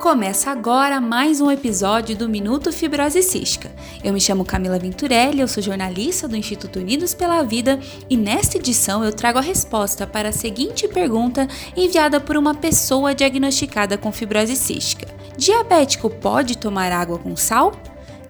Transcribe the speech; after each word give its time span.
Começa 0.00 0.52
agora 0.52 1.00
mais 1.00 1.40
um 1.40 1.50
episódio 1.50 2.16
do 2.16 2.28
Minuto 2.28 2.72
Fibrose 2.72 3.20
Cística. 3.20 3.68
Eu 4.02 4.12
me 4.12 4.20
chamo 4.20 4.44
Camila 4.44 4.78
Venturelli, 4.78 5.40
eu 5.40 5.48
sou 5.48 5.60
jornalista 5.60 6.28
do 6.28 6.36
Instituto 6.36 6.78
Unidos 6.78 7.14
pela 7.14 7.42
Vida 7.42 7.80
e 8.08 8.16
nesta 8.16 8.58
edição 8.58 9.04
eu 9.04 9.12
trago 9.12 9.38
a 9.38 9.42
resposta 9.42 10.06
para 10.06 10.28
a 10.28 10.32
seguinte 10.32 10.86
pergunta 10.86 11.48
enviada 11.76 12.20
por 12.20 12.36
uma 12.36 12.54
pessoa 12.54 13.12
diagnosticada 13.12 13.98
com 13.98 14.12
fibrose 14.12 14.54
cística: 14.54 15.08
Diabético 15.36 16.08
pode 16.08 16.56
tomar 16.56 16.92
água 16.92 17.18
com 17.18 17.34
sal? 17.34 17.72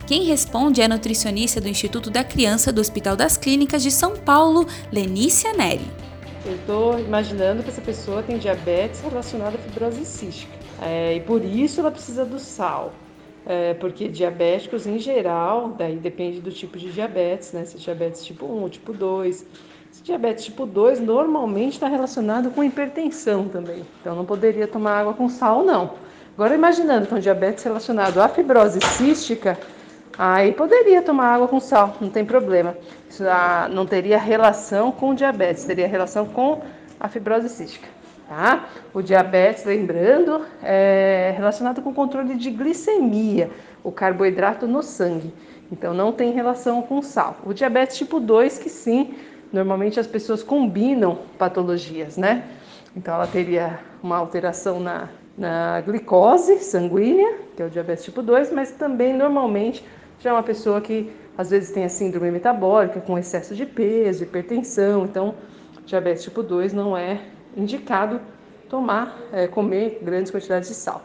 Quem 0.07 0.25
responde 0.25 0.80
é 0.80 0.87
a 0.87 0.89
nutricionista 0.89 1.61
do 1.61 1.69
Instituto 1.69 2.09
da 2.09 2.25
Criança 2.25 2.73
do 2.73 2.80
Hospital 2.80 3.14
das 3.14 3.37
Clínicas 3.37 3.82
de 3.82 3.91
São 3.91 4.16
Paulo, 4.16 4.66
Lenícia 4.91 5.53
Neri. 5.53 5.87
Eu 6.46 6.55
estou 6.55 6.98
imaginando 6.98 7.62
que 7.62 7.69
essa 7.69 7.82
pessoa 7.82 8.23
tem 8.23 8.38
diabetes 8.38 9.02
relacionada 9.02 9.56
à 9.56 9.59
fibrose 9.59 10.06
cística. 10.06 10.67
É, 10.82 11.14
e 11.14 11.20
por 11.20 11.45
isso 11.45 11.80
ela 11.80 11.91
precisa 11.91 12.24
do 12.24 12.38
sal. 12.38 12.92
É, 13.46 13.73
porque 13.74 14.09
diabéticos 14.09 14.86
em 14.86 14.98
geral, 14.98 15.74
daí 15.78 15.96
depende 15.96 16.41
do 16.41 16.50
tipo 16.50 16.78
de 16.78 16.92
diabetes, 16.92 17.52
né? 17.52 17.64
Se 17.64 17.77
é 17.77 17.80
diabetes 17.80 18.24
tipo 18.24 18.45
1 18.45 18.62
ou 18.62 18.69
tipo 18.69 18.92
2. 18.92 19.46
Se 19.91 20.02
diabetes 20.02 20.45
tipo 20.45 20.66
2 20.66 21.00
normalmente 21.00 21.74
está 21.74 21.88
relacionado 21.88 22.50
com 22.50 22.62
hipertensão 22.62 23.48
também. 23.48 23.84
Então 24.00 24.14
não 24.14 24.24
poderia 24.24 24.66
tomar 24.66 25.00
água 25.00 25.14
com 25.14 25.28
sal, 25.28 25.64
não. 25.64 25.95
Agora 26.34 26.55
imaginando 26.55 27.08
é 27.10 27.14
um 27.14 27.19
diabetes 27.19 27.64
relacionado 27.64 28.20
à 28.20 28.28
fibrose 28.28 28.78
cística, 28.80 29.58
aí 30.16 30.52
poderia 30.52 31.02
tomar 31.02 31.34
água 31.34 31.48
com 31.48 31.58
sal, 31.58 31.97
não 32.00 32.10
tem 32.10 32.24
problema. 32.24 32.77
Isso 33.10 33.24
ah, 33.27 33.69
não 33.69 33.84
teria 33.86 34.19
relação 34.19 34.92
com 34.92 35.14
diabetes, 35.14 35.64
teria 35.64 35.88
relação 35.88 36.27
com 36.27 36.60
a 37.00 37.08
fibrose 37.08 37.48
cística. 37.48 37.88
Tá? 38.28 38.68
O 38.92 39.00
diabetes, 39.00 39.64
lembrando, 39.64 40.44
é 40.62 41.33
relacionado 41.34 41.80
com 41.80 41.89
o 41.89 41.94
controle 41.94 42.34
de 42.34 42.50
glicemia, 42.50 43.50
o 43.83 43.91
carboidrato 43.91 44.66
no 44.66 44.83
sangue. 44.83 45.33
Então 45.72 45.94
não 45.94 46.12
tem 46.12 46.33
relação 46.33 46.83
com 46.83 47.00
sal. 47.00 47.38
O 47.42 47.55
diabetes 47.55 47.97
tipo 47.97 48.20
2, 48.20 48.58
que 48.58 48.69
sim, 48.69 49.14
normalmente 49.50 49.98
as 49.98 50.06
pessoas 50.06 50.42
combinam 50.42 51.20
patologias, 51.38 52.19
né? 52.19 52.44
Então 52.94 53.14
ela 53.14 53.27
teria 53.27 53.80
uma 54.03 54.19
alteração 54.19 54.78
na, 54.78 55.08
na 55.36 55.81
glicose 55.81 56.58
sanguínea, 56.58 57.34
que 57.56 57.62
é 57.62 57.66
o 57.66 57.70
diabetes 57.70 58.05
tipo 58.05 58.20
2, 58.20 58.53
mas 58.53 58.72
também 58.72 59.14
normalmente 59.14 59.83
já 60.20 60.31
é 60.31 60.33
uma 60.34 60.42
pessoa 60.42 60.83
que 60.83 61.10
às 61.36 61.48
vezes 61.48 61.70
tem 61.70 61.84
a 61.84 61.88
síndrome 61.88 62.31
metabólica 62.31 63.00
com 63.00 63.19
excesso 63.19 63.55
de 63.55 63.64
peso, 63.64 64.25
hipertensão. 64.25 65.05
Então, 65.05 65.34
diabetes 65.86 66.25
tipo 66.25 66.42
2 66.42 66.75
não 66.75 66.94
é 66.94 67.20
indicado 67.59 68.20
tomar, 68.69 69.19
é, 69.33 69.48
comer 69.48 69.98
grandes 70.03 70.31
quantidades 70.31 70.69
de 70.69 70.75
sal. 70.75 71.03